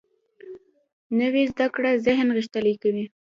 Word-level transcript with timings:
نوې 1.19 1.43
زده 1.51 1.67
کړه 1.75 1.91
ذهن 2.05 2.27
غښتلی 2.37 2.75
کوي 2.81 3.05